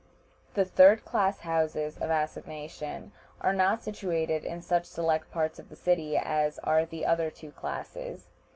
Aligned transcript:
The 0.55 0.65
third 0.65 1.05
class 1.05 1.41
houses 1.41 1.95
of 1.99 2.09
assignation 2.09 3.11
are 3.39 3.53
not 3.53 3.83
situated 3.83 4.43
in 4.43 4.63
such 4.63 4.85
select 4.85 5.29
parts 5.29 5.59
of 5.59 5.69
the 5.69 5.75
city 5.75 6.17
as 6.17 6.57
are 6.63 6.85
the 6.87 7.05
other 7.05 7.29
two 7.29 7.51
classes. 7.51 8.25